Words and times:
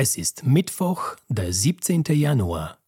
Es 0.00 0.16
ist 0.16 0.46
Mittwoch, 0.46 1.16
der 1.28 1.52
17. 1.52 2.04
Januar, 2.10 2.78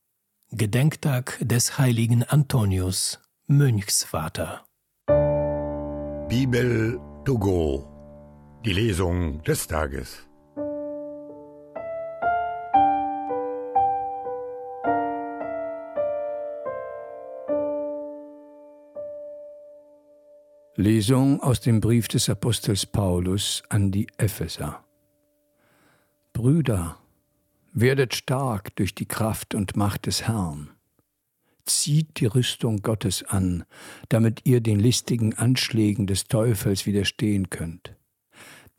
Gedenktag 0.53 1.39
des 1.40 1.77
heiligen 1.77 2.23
Antonius, 2.23 3.19
Mönchsvater. 3.48 4.64
Bibel 6.28 7.00
to 7.24 7.36
go. 7.36 7.88
Die 8.64 8.72
Lesung 8.72 9.42
des 9.42 9.66
Tages. 9.66 10.24
Lesung 20.77 21.42
aus 21.42 21.61
dem 21.61 21.80
Brief 21.80 22.06
des 22.06 22.29
Apostels 22.29 22.86
Paulus 22.86 23.64
an 23.68 23.90
die 23.90 24.06
Epheser. 24.16 24.84
Brüder, 26.32 27.00
werdet 27.73 28.14
stark 28.14 28.75
durch 28.77 28.94
die 28.94 29.07
Kraft 29.07 29.54
und 29.54 29.76
Macht 29.76 30.07
des 30.07 30.26
Herrn. 30.26 30.71
Zieht 31.64 32.21
die 32.21 32.27
Rüstung 32.27 32.83
Gottes 32.83 33.23
an, 33.23 33.65
damit 34.09 34.41
ihr 34.45 34.61
den 34.61 34.81
listigen 34.81 35.35
Anschlägen 35.35 36.07
des 36.07 36.25
Teufels 36.25 36.87
widerstehen 36.87 37.51
könnt. 37.51 37.95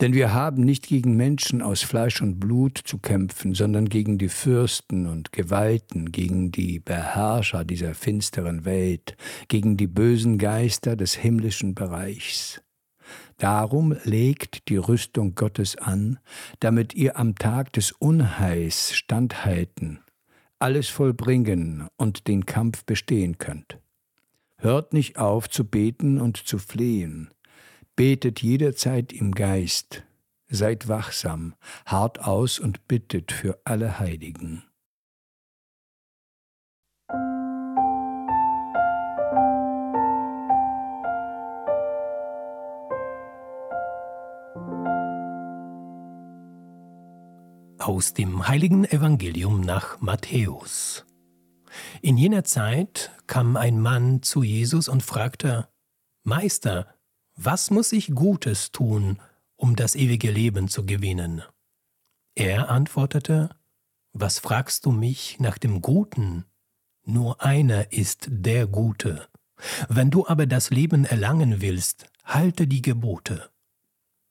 Denn 0.00 0.14
wir 0.14 0.34
haben 0.34 0.64
nicht 0.64 0.88
gegen 0.88 1.16
Menschen 1.16 1.62
aus 1.62 1.82
Fleisch 1.82 2.22
und 2.22 2.40
Blut 2.40 2.76
zu 2.84 2.98
kämpfen, 2.98 3.54
sondern 3.54 3.88
gegen 3.88 4.18
die 4.18 4.28
Fürsten 4.28 5.06
und 5.06 5.30
Gewalten, 5.30 6.10
gegen 6.10 6.50
die 6.50 6.80
Beherrscher 6.80 7.64
dieser 7.64 7.94
finsteren 7.94 8.64
Welt, 8.64 9.16
gegen 9.46 9.76
die 9.76 9.86
bösen 9.86 10.38
Geister 10.38 10.96
des 10.96 11.14
himmlischen 11.14 11.76
Bereichs. 11.76 12.60
Darum 13.38 13.96
legt 14.04 14.68
die 14.68 14.76
Rüstung 14.76 15.34
Gottes 15.34 15.76
an, 15.76 16.18
damit 16.60 16.94
ihr 16.94 17.18
am 17.18 17.34
Tag 17.34 17.72
des 17.72 17.92
Unheils 17.92 18.94
standhalten, 18.94 20.00
alles 20.58 20.88
vollbringen 20.88 21.88
und 21.96 22.28
den 22.28 22.46
Kampf 22.46 22.84
bestehen 22.84 23.38
könnt. 23.38 23.78
Hört 24.58 24.92
nicht 24.92 25.18
auf 25.18 25.50
zu 25.50 25.64
beten 25.64 26.20
und 26.20 26.36
zu 26.36 26.58
flehen. 26.58 27.30
Betet 27.96 28.42
jederzeit 28.42 29.12
im 29.12 29.32
Geist. 29.32 30.04
Seid 30.48 30.86
wachsam, 30.86 31.54
hart 31.84 32.20
aus 32.20 32.60
und 32.60 32.86
bittet 32.86 33.32
für 33.32 33.58
alle 33.64 33.98
Heiligen. 33.98 34.62
Aus 47.82 48.14
dem 48.14 48.46
heiligen 48.46 48.84
Evangelium 48.84 49.60
nach 49.60 50.00
Matthäus. 50.00 51.04
In 52.00 52.16
jener 52.16 52.44
Zeit 52.44 53.10
kam 53.26 53.56
ein 53.56 53.80
Mann 53.80 54.22
zu 54.22 54.44
Jesus 54.44 54.86
und 54.88 55.02
fragte, 55.02 55.68
Meister, 56.22 56.94
was 57.34 57.72
muss 57.72 57.90
ich 57.90 58.14
Gutes 58.14 58.70
tun, 58.70 59.18
um 59.56 59.74
das 59.74 59.96
ewige 59.96 60.30
Leben 60.30 60.68
zu 60.68 60.86
gewinnen? 60.86 61.42
Er 62.36 62.70
antwortete, 62.70 63.50
Was 64.12 64.38
fragst 64.38 64.86
du 64.86 64.92
mich 64.92 65.40
nach 65.40 65.58
dem 65.58 65.82
Guten? 65.82 66.44
Nur 67.04 67.42
einer 67.42 67.92
ist 67.92 68.28
der 68.30 68.68
Gute. 68.68 69.26
Wenn 69.88 70.12
du 70.12 70.24
aber 70.28 70.46
das 70.46 70.70
Leben 70.70 71.04
erlangen 71.04 71.60
willst, 71.60 72.06
halte 72.22 72.68
die 72.68 72.82
Gebote. 72.82 73.50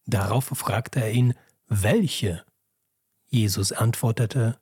Darauf 0.05 0.45
fragte 0.45 1.01
er 1.01 1.11
ihn, 1.11 1.33
welche? 1.67 2.45
Jesus 3.31 3.71
antwortete, 3.71 4.59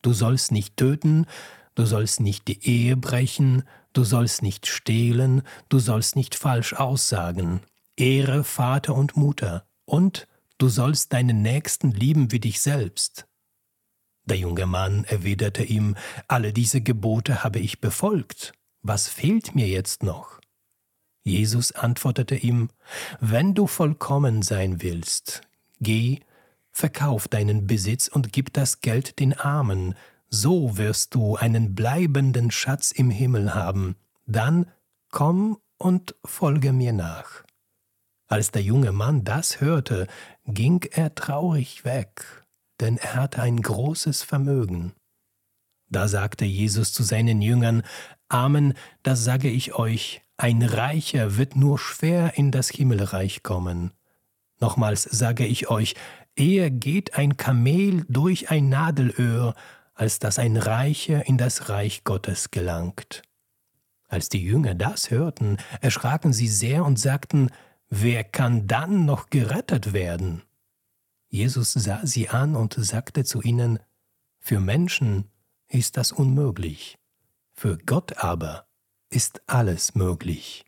Du 0.00 0.12
sollst 0.12 0.52
nicht 0.52 0.76
töten, 0.76 1.26
du 1.74 1.84
sollst 1.84 2.20
nicht 2.20 2.46
die 2.46 2.64
Ehe 2.64 2.96
brechen, 2.96 3.64
du 3.92 4.04
sollst 4.04 4.42
nicht 4.42 4.66
stehlen, 4.68 5.42
du 5.68 5.80
sollst 5.80 6.14
nicht 6.14 6.36
falsch 6.36 6.74
aussagen, 6.74 7.60
ehre 7.96 8.44
Vater 8.44 8.94
und 8.94 9.16
Mutter, 9.16 9.66
und 9.84 10.28
du 10.58 10.68
sollst 10.68 11.12
deinen 11.12 11.42
Nächsten 11.42 11.90
lieben 11.90 12.30
wie 12.30 12.38
dich 12.38 12.60
selbst. 12.60 13.26
Der 14.24 14.36
junge 14.36 14.66
Mann 14.66 15.04
erwiderte 15.04 15.64
ihm, 15.64 15.96
alle 16.28 16.52
diese 16.52 16.80
Gebote 16.80 17.42
habe 17.42 17.58
ich 17.58 17.80
befolgt, 17.80 18.52
was 18.82 19.08
fehlt 19.08 19.56
mir 19.56 19.66
jetzt 19.66 20.04
noch? 20.04 20.38
Jesus 21.24 21.72
antwortete 21.72 22.36
ihm, 22.36 22.70
wenn 23.20 23.54
du 23.54 23.66
vollkommen 23.66 24.42
sein 24.42 24.82
willst, 24.82 25.42
geh, 25.80 26.20
Verkauf 26.78 27.26
deinen 27.26 27.66
Besitz 27.66 28.06
und 28.06 28.32
gib 28.32 28.52
das 28.52 28.80
Geld 28.80 29.18
den 29.18 29.32
Armen, 29.32 29.96
so 30.30 30.78
wirst 30.78 31.12
du 31.12 31.34
einen 31.34 31.74
bleibenden 31.74 32.52
Schatz 32.52 32.92
im 32.92 33.10
Himmel 33.10 33.52
haben. 33.52 33.96
Dann 34.26 34.70
komm 35.10 35.58
und 35.76 36.14
folge 36.24 36.72
mir 36.72 36.92
nach. 36.92 37.42
Als 38.28 38.52
der 38.52 38.62
junge 38.62 38.92
Mann 38.92 39.24
das 39.24 39.60
hörte, 39.60 40.06
ging 40.46 40.84
er 40.92 41.16
traurig 41.16 41.84
weg, 41.84 42.46
denn 42.78 42.96
er 42.96 43.16
hatte 43.16 43.42
ein 43.42 43.60
großes 43.60 44.22
Vermögen. 44.22 44.92
Da 45.88 46.06
sagte 46.06 46.44
Jesus 46.44 46.92
zu 46.92 47.02
seinen 47.02 47.42
Jüngern, 47.42 47.82
Amen, 48.28 48.74
das 49.02 49.24
sage 49.24 49.50
ich 49.50 49.74
euch, 49.74 50.22
ein 50.36 50.62
Reicher 50.62 51.38
wird 51.38 51.56
nur 51.56 51.76
schwer 51.76 52.38
in 52.38 52.52
das 52.52 52.68
Himmelreich 52.68 53.42
kommen. 53.42 53.90
Nochmals 54.60 55.02
sage 55.04 55.44
ich 55.44 55.70
euch, 55.70 55.94
Eher 56.38 56.70
geht 56.70 57.14
ein 57.18 57.36
Kamel 57.36 58.04
durch 58.08 58.48
ein 58.50 58.68
Nadelöhr, 58.68 59.54
als 59.94 60.20
dass 60.20 60.38
ein 60.38 60.56
Reicher 60.56 61.26
in 61.26 61.36
das 61.36 61.68
Reich 61.68 62.04
Gottes 62.04 62.52
gelangt. 62.52 63.22
Als 64.06 64.28
die 64.28 64.44
Jünger 64.44 64.76
das 64.76 65.10
hörten, 65.10 65.56
erschraken 65.80 66.32
sie 66.32 66.46
sehr 66.46 66.84
und 66.84 66.98
sagten, 66.98 67.50
Wer 67.90 68.22
kann 68.22 68.68
dann 68.68 69.04
noch 69.04 69.30
gerettet 69.30 69.92
werden? 69.92 70.42
Jesus 71.28 71.72
sah 71.72 72.06
sie 72.06 72.28
an 72.28 72.54
und 72.54 72.74
sagte 72.74 73.24
zu 73.24 73.42
ihnen, 73.42 73.80
Für 74.38 74.60
Menschen 74.60 75.24
ist 75.66 75.96
das 75.96 76.12
unmöglich, 76.12 76.98
für 77.52 77.78
Gott 77.78 78.18
aber 78.18 78.68
ist 79.10 79.42
alles 79.48 79.96
möglich. 79.96 80.67